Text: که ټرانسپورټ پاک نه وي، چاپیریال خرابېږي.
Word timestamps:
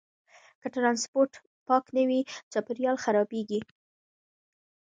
که 0.61 0.67
ټرانسپورټ 0.75 1.31
پاک 1.67 1.85
نه 1.95 2.03
وي، 2.09 2.21
چاپیریال 2.51 2.97
خرابېږي. 3.03 3.59